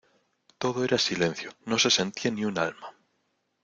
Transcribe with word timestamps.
Todo 0.61 0.83
era 0.83 0.97
silencio, 0.97 1.51
no 1.69 1.77
se 1.77 1.91
sentía 1.91 2.31
ni 2.31 2.43
un 2.43 2.57
alma. 2.57 2.95